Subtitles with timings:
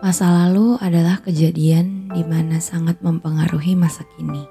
[0.00, 4.48] Masa lalu adalah kejadian di mana sangat mempengaruhi masa kini.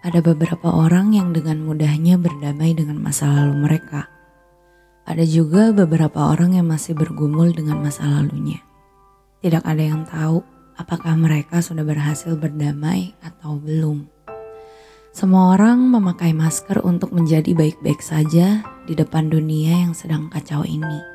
[0.00, 4.08] Ada beberapa orang yang dengan mudahnya berdamai dengan masa lalu mereka.
[5.04, 8.64] Ada juga beberapa orang yang masih bergumul dengan masa lalunya.
[9.44, 10.40] Tidak ada yang tahu
[10.80, 14.08] apakah mereka sudah berhasil berdamai atau belum.
[15.12, 21.11] Semua orang memakai masker untuk menjadi baik-baik saja di depan dunia yang sedang kacau ini.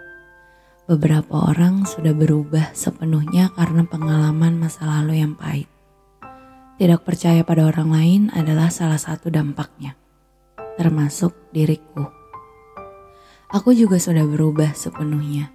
[0.88, 5.68] Beberapa orang sudah berubah sepenuhnya karena pengalaman masa lalu yang pahit.
[6.79, 9.99] Tidak percaya pada orang lain adalah salah satu dampaknya,
[10.79, 12.07] termasuk diriku.
[13.52, 15.52] Aku juga sudah berubah sepenuhnya.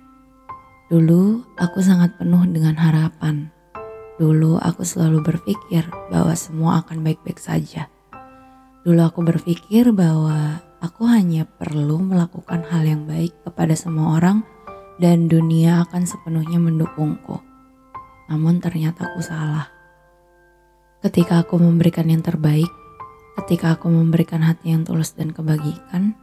[0.93, 3.49] Dulu aku sangat penuh dengan harapan
[4.23, 7.91] Dulu aku selalu berpikir bahwa semua akan baik-baik saja.
[8.87, 14.47] Dulu aku berpikir bahwa aku hanya perlu melakukan hal yang baik kepada semua orang
[14.97, 17.41] dan dunia akan sepenuhnya mendukungku.
[18.29, 19.71] Namun ternyata aku salah.
[21.01, 22.69] Ketika aku memberikan yang terbaik,
[23.43, 26.17] ketika aku memberikan hati yang tulus dan kebagikan,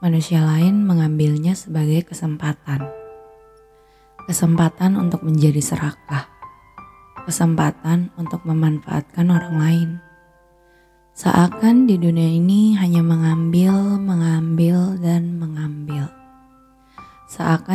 [0.00, 2.88] manusia lain mengambilnya sebagai kesempatan.
[4.28, 6.38] Kesempatan untuk menjadi serakah
[7.28, 9.90] kesempatan untuk memanfaatkan orang lain.
[11.12, 13.27] Seakan di dunia ini hanya mengambil,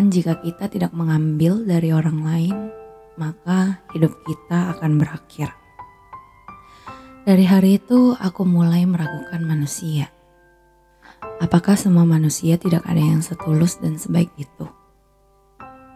[0.03, 2.75] Seakan jika kita tidak mengambil dari orang lain,
[3.15, 5.55] maka hidup kita akan berakhir.
[7.23, 10.11] Dari hari itu, aku mulai meragukan manusia.
[11.39, 14.67] Apakah semua manusia tidak ada yang setulus dan sebaik itu?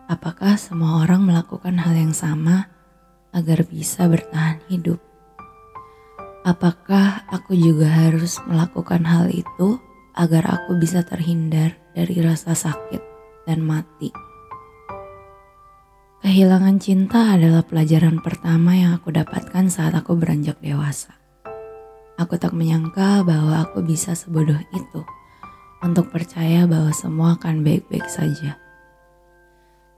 [0.08, 2.72] Apakah semua orang melakukan hal yang sama?
[3.36, 5.04] agar bisa bertahan hidup.
[6.48, 9.84] Apakah aku juga harus melakukan hal itu
[10.16, 13.07] agar aku bisa terhindar dari rasa sakit
[13.48, 14.12] dan mati?
[16.20, 21.16] Kehilangan cinta adalah pelajaran pertama yang aku dapatkan saat aku beranjak dewasa.
[22.20, 25.02] Aku tak menyangka bahwa aku bisa sebodoh itu
[25.80, 28.58] untuk percaya bahwa semua akan baik-baik saja.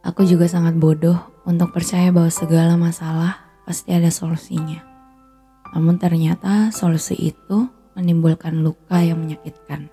[0.03, 1.17] Aku juga sangat bodoh
[1.47, 4.83] untuk percaya bahwa segala masalah pasti ada solusinya.
[5.71, 9.91] Namun ternyata solusi itu menimbulkan luka yang menyakitkan.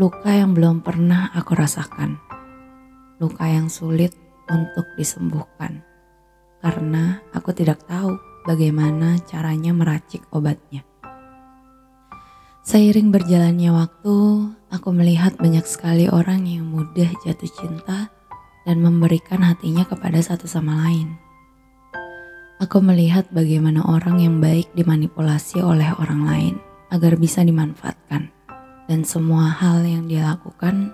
[0.00, 2.29] Luka yang belum pernah aku rasakan.
[3.20, 4.16] Luka yang sulit
[4.48, 5.84] untuk disembuhkan.
[6.64, 8.16] Karena aku tidak tahu
[8.48, 10.82] bagaimana caranya meracik obatnya.
[12.60, 14.16] Seiring berjalannya waktu,
[14.68, 18.12] aku melihat banyak sekali orang yang mudah jatuh cinta
[18.68, 21.16] dan memberikan hatinya kepada satu sama lain.
[22.60, 26.54] Aku melihat bagaimana orang yang baik dimanipulasi oleh orang lain
[26.92, 28.28] agar bisa dimanfaatkan,
[28.84, 30.92] dan semua hal yang dia lakukan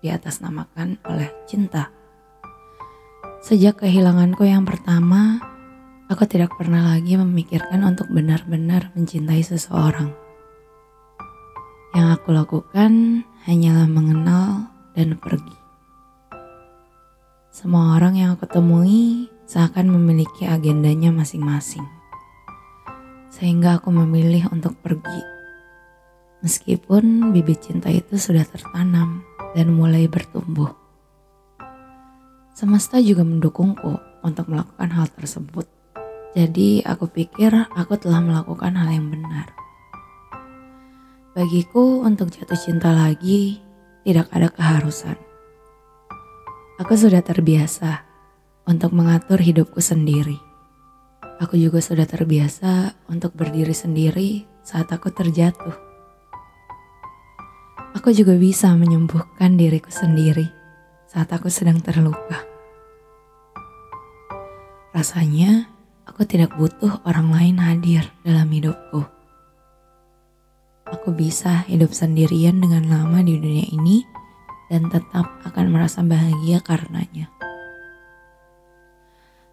[0.00, 1.92] di atas namakan oleh cinta.
[3.40, 5.40] Sejak kehilanganku yang pertama,
[6.12, 10.12] aku tidak pernah lagi memikirkan untuk benar-benar mencintai seseorang.
[11.96, 15.56] Yang aku lakukan hanyalah mengenal dan pergi.
[17.48, 21.82] Semua orang yang aku temui seakan memiliki agendanya masing-masing.
[23.32, 25.22] Sehingga aku memilih untuk pergi.
[26.44, 30.70] Meskipun bibit cinta itu sudah tertanam dan mulai bertumbuh.
[32.54, 35.64] Semesta juga mendukungku untuk melakukan hal tersebut.
[36.36, 39.50] Jadi aku pikir aku telah melakukan hal yang benar.
[41.34, 43.58] Bagiku untuk jatuh cinta lagi
[44.04, 45.18] tidak ada keharusan
[46.80, 48.08] Aku sudah terbiasa
[48.64, 50.40] untuk mengatur hidupku sendiri.
[51.36, 55.89] Aku juga sudah terbiasa untuk berdiri sendiri saat aku terjatuh.
[58.00, 60.48] Aku juga bisa menyembuhkan diriku sendiri
[61.04, 62.48] saat aku sedang terluka.
[64.96, 65.68] Rasanya
[66.08, 69.04] aku tidak butuh orang lain hadir dalam hidupku.
[70.88, 74.00] Aku bisa hidup sendirian dengan lama di dunia ini
[74.72, 77.28] dan tetap akan merasa bahagia karenanya.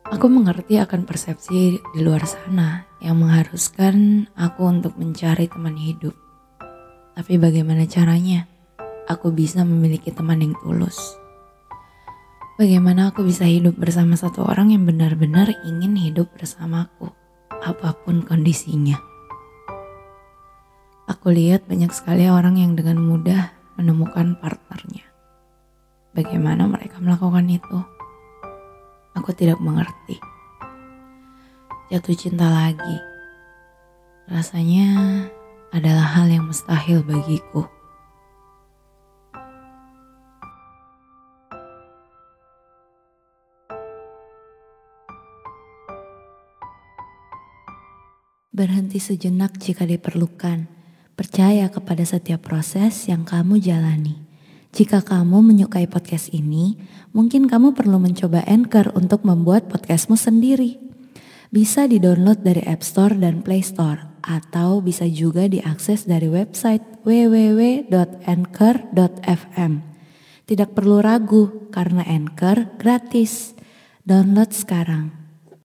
[0.07, 6.26] Aku mengerti akan persepsi di luar sana yang mengharuskan aku untuk mencari teman hidup.
[7.17, 8.45] Tapi bagaimana caranya
[9.09, 11.17] aku bisa memiliki teman yang tulus?
[12.61, 17.09] Bagaimana aku bisa hidup bersama satu orang yang benar-benar ingin hidup bersamaku,
[17.49, 19.01] apa pun kondisinya.
[21.09, 23.49] Aku lihat banyak sekali orang yang dengan mudah
[23.81, 25.09] menemukan partnernya.
[26.13, 27.77] Bagaimana mereka melakukan itu?
[29.17, 30.21] Aku tidak mengerti.
[31.89, 32.97] Jatuh cinta lagi,
[34.29, 34.85] rasanya
[35.71, 37.67] adalah hal yang mustahil bagiku.
[48.57, 50.65] Berhenti sejenak jika diperlukan.
[51.13, 54.17] Percaya kepada setiap proses yang kamu jalani.
[54.73, 56.77] Jika kamu menyukai podcast ini,
[57.13, 60.86] mungkin kamu perlu mencoba Anchor untuk membuat podcastmu sendiri.
[61.47, 69.73] Bisa di-download dari App Store dan Play Store, atau bisa juga diakses dari website www.anchor.fm.
[70.47, 73.55] Tidak perlu ragu, karena Anchor gratis.
[74.03, 75.16] Download sekarang.